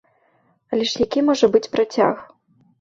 Але 0.71 0.87
ж 0.93 1.05
які 1.05 1.25
можа 1.29 1.53
быць 1.55 1.65
працяг? 1.79 2.29